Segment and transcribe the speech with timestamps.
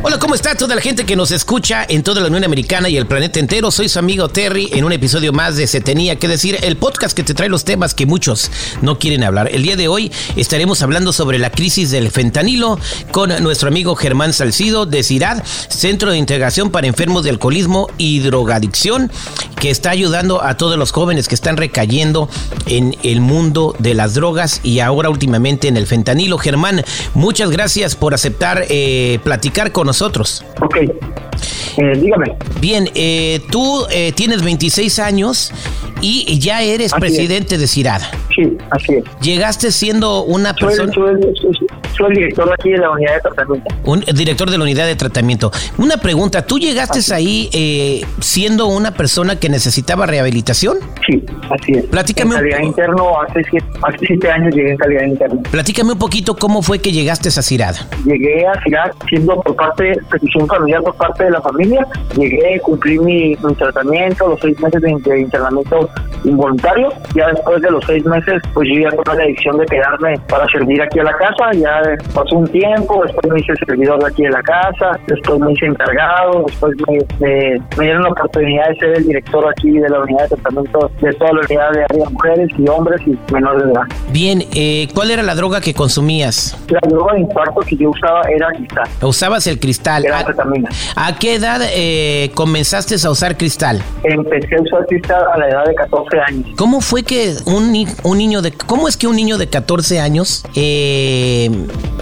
[0.00, 2.96] Hola, ¿cómo está toda la gente que nos escucha en toda la Unión Americana y
[2.96, 3.72] el planeta entero?
[3.72, 7.16] Soy su amigo Terry en un episodio más de Se Tenía que Decir, el podcast
[7.16, 8.48] que te trae los temas que muchos
[8.80, 9.50] no quieren hablar.
[9.52, 12.78] El día de hoy estaremos hablando sobre la crisis del fentanilo
[13.10, 18.20] con nuestro amigo Germán Salcido de CIRAD, Centro de Integración para Enfermos de Alcoholismo y
[18.20, 19.10] Drogadicción,
[19.58, 22.28] que está ayudando a todos los jóvenes que están recayendo
[22.66, 26.38] en el mundo de las drogas y ahora últimamente en el fentanilo.
[26.38, 30.44] Germán, muchas gracias por aceptar eh, platicar con nosotros.
[30.60, 30.76] Ok.
[30.76, 32.36] Eh, dígame.
[32.60, 35.52] Bien, eh, tú eh, tienes 26 años
[36.00, 38.02] y ya eres Así presidente de CIRAD.
[38.34, 39.04] Sí, así es.
[39.20, 41.66] Llegaste siendo una Soy, persona, soy, soy-
[41.96, 43.74] soy el director aquí de la unidad de tratamiento.
[43.84, 45.50] un director de la unidad de tratamiento.
[45.78, 50.78] Una pregunta, ¿tú llegaste ahí eh, siendo una persona que necesitaba rehabilitación?
[51.06, 51.86] Sí, así es.
[51.86, 55.40] Platícame En un calidad interno, hace siete, hace siete años llegué en calidad interna.
[55.50, 57.76] Platícame un poquito cómo fue que llegaste a CIRAD.
[58.04, 61.86] Llegué a Ciudad siendo por parte, petición familiar por parte de la familia.
[62.16, 65.88] Llegué, cumplí mi, mi tratamiento, los seis meses de, de internamiento
[66.24, 66.92] involuntario.
[67.14, 70.46] Ya después de los seis meses, pues yo ya tomé la decisión de quedarme para
[70.48, 71.52] servir aquí a la casa.
[71.54, 71.77] Ya
[72.14, 75.66] pasó un tiempo, después me hice servidor de aquí de la casa, después me hice
[75.66, 80.00] encargado, después me, me, me dieron la oportunidad de ser el director aquí de la
[80.00, 83.72] unidad de tratamiento de toda la unidad de área mujeres y hombres y menores de
[83.72, 83.82] edad.
[84.10, 86.56] Bien, eh, ¿cuál era la droga que consumías?
[86.68, 90.04] La droga de infarto que yo usaba era cristal, Usabas el cristal.
[90.04, 90.68] era ¿A, anfetamina.
[90.96, 93.82] a qué edad eh, comenzaste a usar cristal?
[94.04, 96.46] Empecé a usar cristal a la edad de 14 años.
[96.56, 98.52] ¿Cómo fue que un, un niño de...
[98.52, 101.50] ¿Cómo es que un niño de 14 años eh,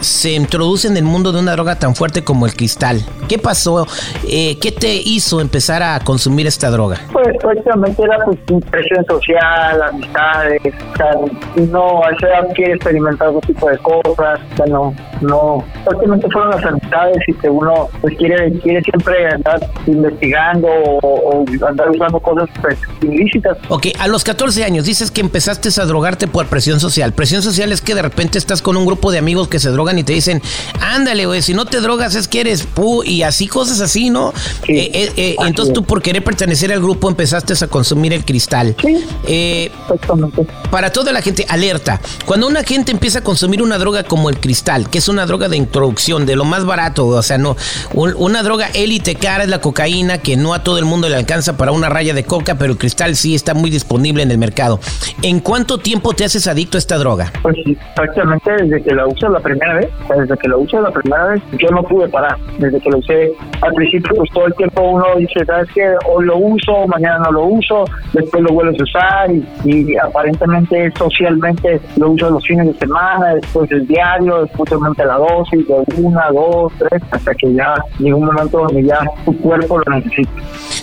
[0.00, 3.04] se introduce en el mundo de una droga tan fuerte como el cristal?
[3.28, 3.87] ¿Qué pasó?
[4.28, 6.99] Eh, ¿Qué te hizo empezar a consumir esta droga?
[7.12, 8.38] Pues prácticamente era pues
[8.71, 11.12] presión social, amistades, o sea,
[11.71, 16.27] no, a esa edad quiere experimentar otro tipo de cosas, o sea, no, no, prácticamente
[16.31, 21.91] fueron las amistades y que uno pues quiere, quiere siempre andar investigando o, o andar
[21.91, 23.56] usando cosas pues ilícitas.
[23.69, 27.12] Ok, a los 14 años dices que empezaste a drogarte por presión social.
[27.12, 29.99] Presión social es que de repente estás con un grupo de amigos que se drogan
[29.99, 30.41] y te dicen,
[30.81, 34.33] ándale, güey, si no te drogas es que eres pu y así cosas así, ¿no?
[34.65, 35.75] Sí, Eh, eh, eh, así entonces es.
[35.75, 38.75] tú por querer pertenecer al grupo empezaste a consumir el cristal.
[38.81, 39.04] Sí.
[39.27, 40.47] Exactamente.
[40.71, 42.00] para toda la gente, alerta.
[42.25, 45.49] Cuando una gente empieza a consumir una droga como el cristal, que es una droga
[45.49, 47.56] de introducción, de lo más barato, o sea, no,
[47.94, 51.17] un- una droga élite cara es la cocaína, que no a todo el mundo le
[51.17, 54.39] alcanza para una raya de coca, pero el cristal sí está muy disponible en el
[54.39, 54.81] mercado.
[55.22, 57.33] ¿En cuánto tiempo te haces adicto a esta droga?
[57.43, 57.56] Pues
[57.95, 61.43] prácticamente desde que la usé la primera vez, desde que la usé la primera vez,
[61.59, 62.37] yo no pude parar.
[62.59, 65.83] Desde que lo usé, al principio, pues todo el tiempo uno dice, ¿sabes qué?
[66.09, 70.93] Hoy lo uso, mañana no lo uso, después lo vuelves a usar y, y aparentemente
[70.99, 75.84] socialmente lo uso los fines de semana, después el diario, después aumenta la dosis de
[76.03, 80.31] una, dos, tres, hasta que ya llega un momento donde ya tu cuerpo lo necesita.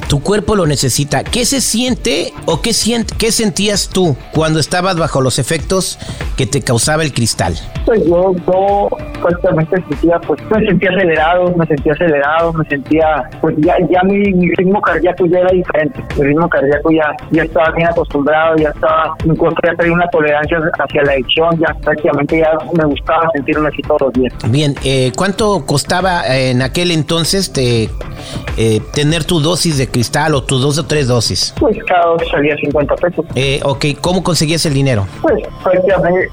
[0.07, 1.23] Tu cuerpo lo necesita.
[1.23, 5.97] ¿Qué se siente o qué, sient- qué sentías tú cuando estabas bajo los efectos
[6.37, 7.53] que te causaba el cristal?
[7.85, 8.87] Pues yo, yo
[9.21, 14.19] prácticamente sentía, pues me sentía acelerado, me sentía acelerado, me sentía, pues ya, ya mi,
[14.33, 18.69] mi ritmo cardíaco ya era diferente, mi ritmo cardíaco ya, ya estaba bien acostumbrado, ya
[18.69, 23.29] estaba, mi cuerpo ya tenía una tolerancia hacia la adicción, ya prácticamente ya me gustaba
[23.33, 23.81] sentirme así
[24.11, 24.33] días.
[24.49, 27.89] Bien, eh, ¿cuánto costaba eh, en aquel entonces te,
[28.57, 31.53] eh, tener tu dosis de cristal o tus dos o tres dosis?
[31.59, 33.25] Pues cada dos salía 50 pesos.
[33.35, 35.07] Eh, ok, ¿cómo conseguías el dinero?
[35.21, 36.29] Pues prácticamente,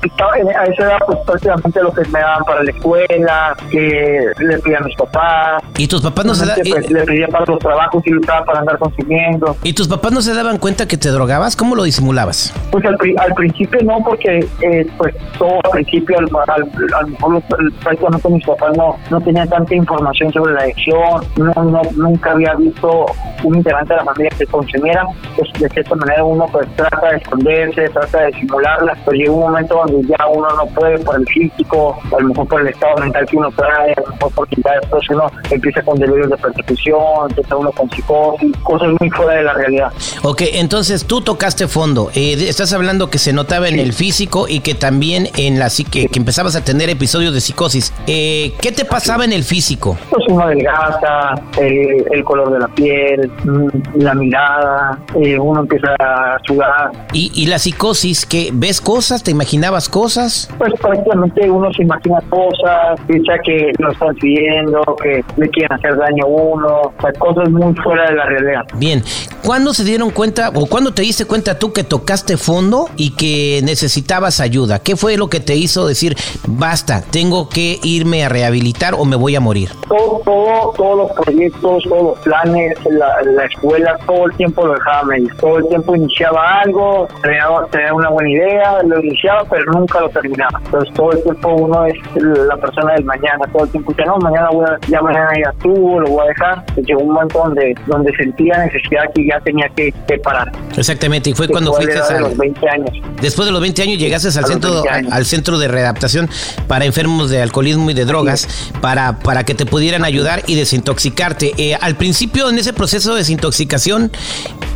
[0.58, 4.78] a esa edad, pues prácticamente lo que me daban para la escuela, que le pedía
[4.78, 7.44] a mis papás, ¿Y tus papás no se da- Realmente, pues, y- le pedía para
[7.46, 9.56] los trabajos y para andar consumiendo.
[9.62, 11.56] ¿Y tus papás no se daban cuenta que te drogabas?
[11.56, 12.52] ¿Cómo lo disimulabas?
[12.70, 17.02] Pues al, pri- al principio no, porque eh, pues todo al principio, al, al- a
[17.02, 21.64] lo mejor los- prácticamente mis papás no, no tenían tanta información sobre la adicción, no,
[21.64, 23.06] no, nunca había visto
[23.44, 25.04] un integrante de la familia que consumiera,
[25.36, 29.40] pues de cierta manera uno pues trata de esconderse, trata de simularla, pero llega un
[29.40, 32.96] momento donde ya uno no puede por el físico, a lo mejor por el estado
[32.98, 36.36] mental que uno trae, a lo mejor porque ya después uno empieza con delirios de
[36.36, 39.92] persecución, empieza uno con psicosis, cosas muy fuera de la realidad.
[40.22, 44.60] Ok, entonces tú tocaste fondo, eh, estás hablando que se notaba en el físico y
[44.60, 47.92] que también en la psique, que empezabas a tener episodios de psicosis.
[48.06, 49.96] Eh, ¿Qué te pasaba en el físico?
[50.10, 55.94] Pues uno delgaza, el, el color de la piel, mm, la mirada, eh, uno empieza
[55.98, 56.92] a sudar.
[57.12, 58.26] ¿Y, y la psicosis?
[58.26, 59.22] que ¿Ves cosas?
[59.22, 60.48] ¿Te imaginabas cosas?
[60.58, 65.96] Pues prácticamente uno se imagina cosas, piensa que lo están siguiendo, que le quieren hacer
[65.96, 68.66] daño a uno, o sea, cosas muy fuera de la realidad.
[68.76, 69.02] Bien,
[69.42, 73.60] ¿cuándo se dieron cuenta o cuándo te diste cuenta tú que tocaste fondo y que
[73.64, 74.80] necesitabas ayuda?
[74.80, 76.16] ¿Qué fue lo que te hizo decir,
[76.46, 79.70] basta, tengo que irme a rehabilitar o me voy a morir?
[79.88, 84.74] Todo, todo, todos los proyectos, todos los planes, la, la escuela, todo el tiempo lo
[84.74, 85.28] dejaba medio.
[85.40, 90.60] Todo el tiempo iniciaba algo, tenía, una buena idea, lo iniciaba, pero nunca lo terminaba.
[90.64, 94.16] Entonces todo el tiempo uno es la persona del mañana, todo el tiempo dice, no,
[94.18, 96.64] mañana voy a, ya mañana ya tú, lo voy a dejar.
[96.76, 100.50] Llegó un momento donde, donde sentía necesidad que ya tenía que, que parar.
[100.76, 102.90] Exactamente, y fue cuando de fuiste de al, los 20 años.
[103.20, 105.12] Después de los 20 años llegaste al A centro, 20 años.
[105.12, 106.28] al centro de readaptación
[106.66, 108.48] para enfermos de alcoholismo y de drogas
[108.80, 111.52] para, para que te pudieran ayudar y desintoxicarte.
[111.56, 114.10] Eh, al principio, en ese proceso de desintoxicación,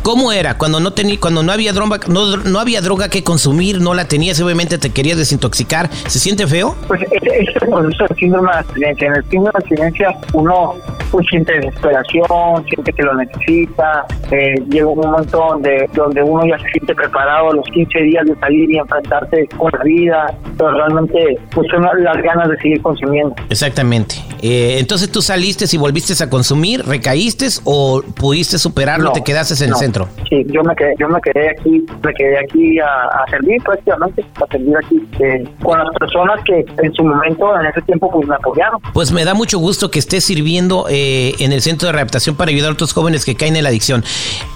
[0.01, 0.57] ¿cómo era?
[0.57, 4.07] Cuando no tenía, cuando no había droga, no, no había droga que consumir, no la
[4.07, 5.89] tenías, obviamente te querías desintoxicar.
[6.07, 6.75] ¿Se siente feo?
[6.87, 9.07] Pues ese, ese proceso del síndrome de abstinencia.
[9.07, 10.75] En el síndrome de abstinencia uno
[11.11, 14.05] pues siente desesperación, siente que lo necesita,
[14.45, 18.25] eh, llega un momento donde, donde uno ya se siente preparado a los 15 días
[18.25, 22.81] de salir y enfrentarse con la vida, pero realmente pues son las ganas de seguir
[22.81, 23.35] consumiendo.
[23.49, 24.15] Exactamente.
[24.41, 29.63] Eh, entonces tú saliste y volviste a consumir, recaíste o pudiste superarlo, No, te quedaste
[29.63, 29.75] en no.
[29.75, 30.07] el centro.
[30.29, 34.25] Sí, yo me quedé, yo me quedé aquí, me quedé aquí a, a servir prácticamente,
[34.35, 38.27] a servir aquí eh, con las personas que en su momento, en ese tiempo, pues
[38.27, 38.79] me apoyaron.
[38.93, 42.51] Pues me da mucho gusto que estés sirviendo eh, en el centro de readaptación para
[42.51, 44.03] ayudar a otros jóvenes que caen en la adicción.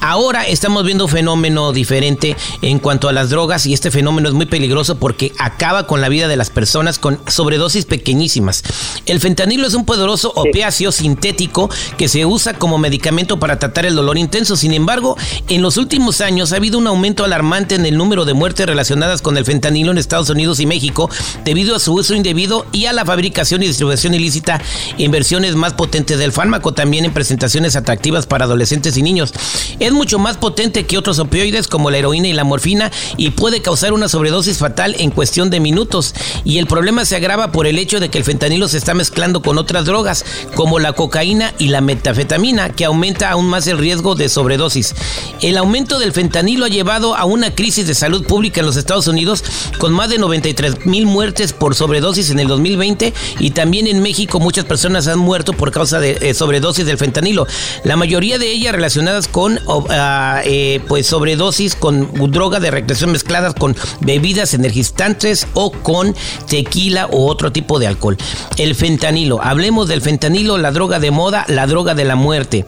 [0.01, 4.33] Ahora estamos viendo un fenómeno diferente en cuanto a las drogas y este fenómeno es
[4.33, 8.63] muy peligroso porque acaba con la vida de las personas con sobredosis pequeñísimas.
[9.05, 13.95] El fentanilo es un poderoso opiáceo sintético que se usa como medicamento para tratar el
[13.95, 14.55] dolor intenso.
[14.55, 15.17] Sin embargo,
[15.47, 19.21] en los últimos años ha habido un aumento alarmante en el número de muertes relacionadas
[19.21, 21.09] con el fentanilo en Estados Unidos y México
[21.43, 24.61] debido a su uso indebido y a la fabricación y distribución ilícita
[24.97, 29.33] en versiones más potentes del fármaco, también en presentaciones atractivas para adolescentes y niños.
[29.79, 33.61] Es mucho más potente que otros opioides como la heroína y la morfina y puede
[33.61, 36.13] causar una sobredosis fatal en cuestión de minutos.
[36.43, 39.41] Y el problema se agrava por el hecho de que el fentanilo se está mezclando
[39.41, 40.25] con otras drogas
[40.55, 44.95] como la cocaína y la metafetamina, que aumenta aún más el riesgo de sobredosis.
[45.41, 49.07] El aumento del fentanilo ha llevado a una crisis de salud pública en los Estados
[49.07, 49.43] Unidos
[49.77, 54.39] con más de 93 mil muertes por sobredosis en el 2020 y también en México
[54.39, 57.47] muchas personas han muerto por causa de eh, sobredosis del fentanilo.
[57.83, 59.58] La mayoría de ellas relacionadas con
[59.89, 66.15] ah, eh, pues sobredosis con droga de recreación mezcladas con bebidas energizantes o con
[66.47, 68.17] tequila o otro tipo de alcohol.
[68.57, 72.65] El fentanilo, hablemos del fentanilo, la droga de moda, la droga de la muerte.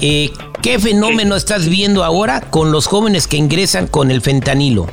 [0.00, 0.30] Eh,
[0.62, 4.86] ¿Qué fenómeno estás viendo ahora con los jóvenes que ingresan con el fentanilo?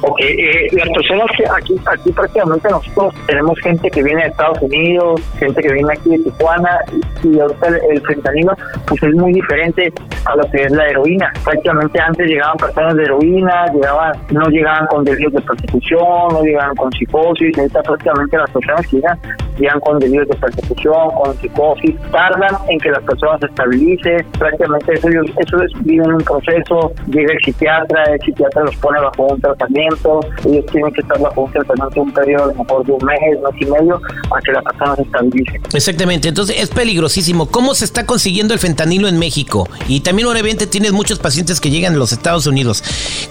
[0.00, 4.62] Ok, eh, las personas que aquí, aquí prácticamente nosotros tenemos gente que viene de Estados
[4.62, 6.78] Unidos, gente que viene aquí de Tijuana,
[7.24, 8.52] y, ahorita el, el fentanilo
[8.86, 9.92] pues es muy diferente
[10.24, 11.32] a lo que es la heroína.
[11.44, 16.76] Prácticamente antes llegaban personas de heroína, llegaban, no llegaban con delirios de persecución, no llegaban
[16.76, 19.18] con psicosis, ahorita prácticamente las personas que llegan,
[19.58, 24.94] llegan con delirios de persecución, con psicosis, tardan en que las personas se estabilicen, prácticamente
[24.94, 29.40] eso, eso es, viven un proceso, llega el psiquiatra, el psiquiatra los pone bajo un
[29.40, 33.04] tratamiento, ellos tienen que estar bajo un tratamiento un periodo a lo mejor de un
[33.04, 34.00] mes, mes y medio,
[34.34, 35.60] a que la persona se estabilice.
[35.72, 37.46] Exactamente, entonces es peligrosísimo.
[37.46, 39.68] ¿Cómo se está consiguiendo el fentanilo en México?
[39.88, 42.82] Y también obviamente tienes muchos pacientes que llegan de los Estados Unidos.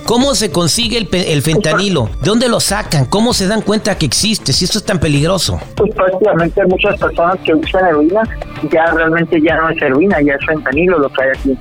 [0.06, 2.10] ¿Cómo se consigue el, el fentanilo?
[2.22, 3.06] ¿De dónde lo sacan?
[3.06, 4.54] ¿Cómo se dan cuenta que existe?
[4.54, 5.60] Si esto es tan peligroso.
[5.76, 8.24] Pues prácticamente muchas personas que usan heroína,
[8.72, 11.58] ya realmente ya no es heroína, ya es fentanilo lo que hay aquí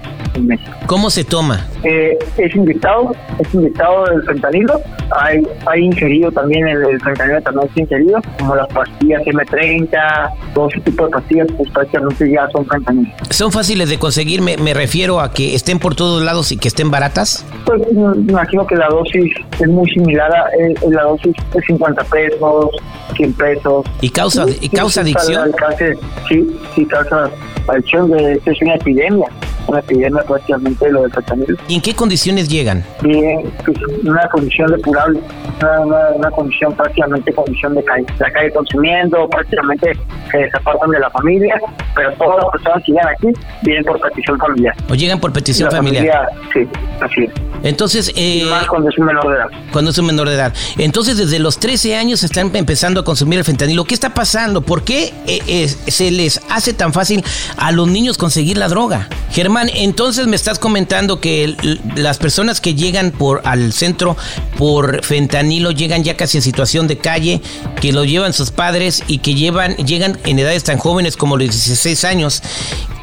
[0.87, 1.66] ¿Cómo se toma?
[1.83, 4.81] Eh, es inyectado, es inyectado el fentanilo,
[5.16, 10.69] hay, hay ingerido también el, el fentanilo también es ingerido, como las pastillas M30, todo
[10.69, 13.11] ese tipo de pastillas, pues prácticamente ya son fentanilo.
[13.31, 14.43] ¿Son fáciles de conseguir?
[14.43, 17.45] Me, me refiero a que estén por todos lados y que estén baratas.
[17.64, 22.05] Pues me imagino que la dosis es muy similar a eh, la dosis de 50
[22.05, 22.66] pesos,
[23.16, 23.87] 100 pesos.
[24.00, 25.52] ¿Y causa, Sí, y causa sí, adicción?
[25.52, 27.31] alcance- sí, sí causa
[27.69, 29.26] adicción, de, es una epidemia.
[29.66, 31.56] Una epidemia prácticamente lo del fentanilo.
[31.68, 32.85] ¿Y en qué condiciones llegan?
[33.02, 35.20] Bien, pues, una condición depurable,
[35.61, 38.06] una, una, una condición prácticamente condición de calle.
[38.18, 39.92] La calle consumiendo, prácticamente
[40.30, 41.61] se desapartan de la familia,
[41.94, 43.28] pero todas las personas que llegan aquí
[43.62, 44.75] vienen por petición familiar.
[44.88, 46.04] ¿O llegan por petición La familiar?
[46.06, 47.30] familia, sí, así es.
[47.62, 49.46] Entonces, eh, más cuando es un menor de edad.
[49.73, 50.54] cuando es un menor de edad.
[50.78, 53.85] Entonces, desde los 13 años están empezando a consumir el fentanilo.
[53.85, 54.61] ¿Qué está pasando?
[54.61, 57.25] ¿Por qué eh, eh, se les hace tan fácil
[57.56, 59.08] a los niños conseguir la droga?
[59.30, 61.56] Germán, entonces me estás comentando que
[61.96, 64.16] las personas que llegan por al centro
[64.58, 67.40] por fentanilo llegan ya casi en situación de calle,
[67.80, 71.46] que lo llevan sus padres y que llevan llegan en edades tan jóvenes como los
[71.50, 72.42] 16 años.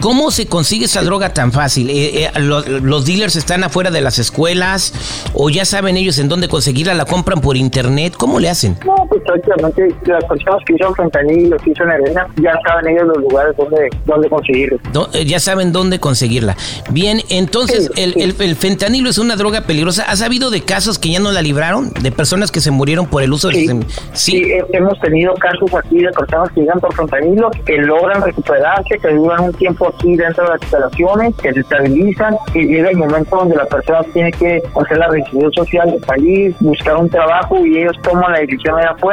[0.02, 1.90] ¿Cómo se consigue esa droga tan fácil?
[1.90, 4.92] Eh, eh, lo- los dealers están afuera de las escuelas
[5.34, 8.14] o ya saben ellos en dónde conseguirla, la compran por internet.
[8.18, 8.78] ¿Cómo le hacen?
[9.24, 13.90] Prácticamente las personas que usan fentanilo, que usan heroína, ya saben ellos los lugares donde,
[14.06, 14.78] donde conseguirlo.
[14.92, 16.56] Do- eh, ya saben dónde conseguirla.
[16.90, 18.22] Bien, entonces Sí, el, sí.
[18.22, 20.04] el- el fentanilo es una droga peligrosa.
[20.08, 21.92] ¿Has sabido de casos que ya no la libraron?
[22.02, 23.86] ¿De personas que se murieron por el uso Sí, de...
[24.14, 28.98] sí, he- hemos tenido casos aquí de personas que llegan por fentanilo, que logran recuperarse,
[29.00, 32.98] que duran un tiempo aquí dentro de las instalaciones, que se estabilizan y llega el
[32.98, 37.66] momento donde la persona tiene que hacer la reinserción social de salir, buscar un trabajo
[37.66, 39.13] y ellos toman la decisión de afuera,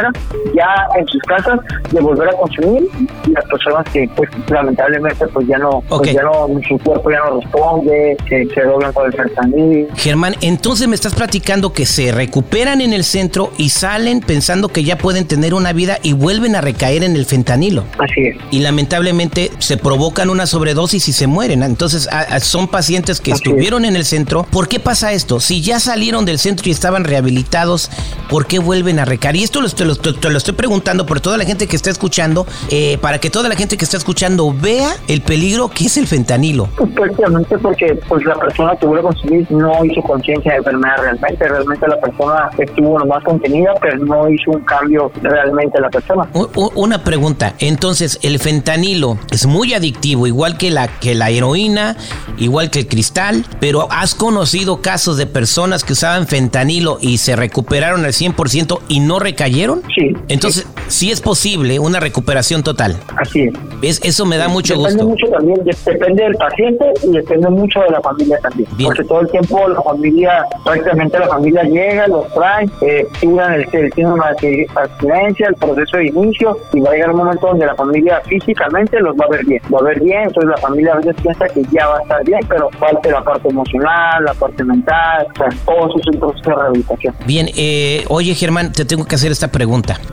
[0.54, 0.66] ya
[0.98, 1.58] en sus casas,
[1.90, 2.88] de volver a consumir
[3.26, 7.18] y las personas que pues lamentablemente pues ya no, pues, ya no, su cuerpo ya
[7.28, 9.88] no responde, se, se doblan con el fentanilo.
[9.96, 14.84] Germán, entonces me estás platicando que se recuperan en el centro y salen pensando que
[14.84, 17.84] ya pueden tener una vida y vuelven a recaer en el fentanilo.
[17.98, 18.36] Así es.
[18.50, 21.62] Y lamentablemente se provocan una sobredosis y se mueren.
[21.62, 23.46] Entonces a- a- son pacientes que Así es.
[23.48, 24.44] estuvieron en el centro.
[24.50, 25.40] ¿Por qué pasa esto?
[25.40, 27.90] Si ya salieron del centro y estaban rehabilitados,
[28.28, 29.36] ¿por qué vuelven a recaer?
[29.36, 31.90] Y esto lo, te lo, te lo estoy preguntando por toda la gente que está
[31.90, 35.96] escuchando, eh, para que toda la gente que está escuchando vea el peligro que es
[35.96, 36.68] el fentanilo.
[36.94, 41.48] Prácticamente porque pues la persona que vuelve a consumir no hizo conciencia de enfermedad realmente,
[41.48, 46.28] realmente la persona estuvo nomás contenida, pero no hizo un cambio realmente la persona.
[46.74, 51.96] Una pregunta, entonces el fentanilo es muy adictivo, igual que la, que la heroína,
[52.38, 57.36] igual que el cristal, pero ¿has conocido casos de personas que usaban fentanilo y se
[57.36, 59.79] recuperaron al 100% y no recayeron?
[59.94, 60.12] Sí.
[60.28, 62.96] Entonces, sí es posible una recuperación total.
[63.16, 63.54] Así es.
[63.82, 65.08] Es- eso me da mucho depende gusto.
[65.26, 68.68] mucho también, de- depende del paciente y depende mucho de la familia también.
[68.76, 68.88] Bien.
[68.88, 73.66] Porque todo el tiempo la familia, prácticamente la familia llega, los trae, eh, curan el,
[73.72, 77.66] el síndrome de abstinencia, el proceso de inicio y va a llegar un momento donde
[77.66, 79.62] la familia físicamente los va a ver bien.
[79.72, 82.24] Va a ver bien, entonces la familia a veces piensa que ya va a estar
[82.24, 86.20] bien, pero falta la parte emocional, la parte mental, o sea, todo eso es un
[86.20, 87.14] proceso de rehabilitación.
[87.26, 89.69] Bien, eh, oye Germán, te tengo que hacer esta pregunta.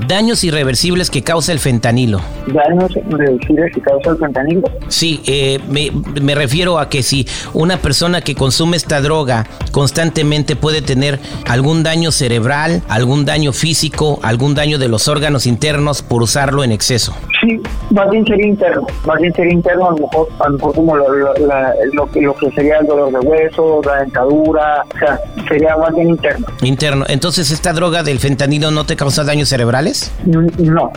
[0.07, 2.21] Daños irreversibles que causa el fentanilo.
[2.47, 4.69] Daños reducibles que causa el fentanilo.
[4.87, 10.55] Sí, eh, me, me refiero a que si una persona que consume esta droga constantemente
[10.55, 16.21] puede tener algún daño cerebral, algún daño físico, algún daño de los órganos internos por
[16.23, 17.13] usarlo en exceso.
[17.41, 17.61] Sí,
[17.91, 20.95] más bien sería interno, más bien sería interno, a lo mejor, a lo mejor como
[20.95, 24.97] lo, lo, la- lo que, lo que sería el dolor de hueso, la dentadura, o
[24.99, 26.47] sea, sería más bien interno.
[26.63, 27.05] Interno.
[27.07, 30.11] Entonces, ¿esta droga del fentanilo no te causa daños cerebrales?
[30.25, 30.41] No,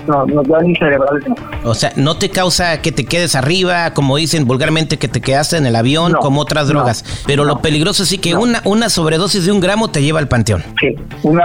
[0.07, 1.35] no, no daños cerebrales no.
[1.65, 5.57] O sea, ¿no te causa que te quedes arriba, como dicen vulgarmente, que te quedaste
[5.57, 7.05] en el avión, No, como otras no, drogas?
[7.27, 10.63] Pero lo peligroso sí que una, una sobredosis de un gramo te lleva al panteón.
[10.81, 11.45] Sí, una,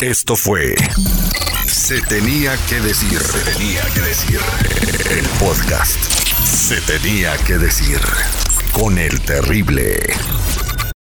[0.00, 0.74] Esto fue
[1.66, 4.40] Se tenía que decir, se tenía que decir
[5.10, 6.00] el podcast.
[6.42, 7.98] Se tenía que decir
[8.72, 9.98] con el terrible.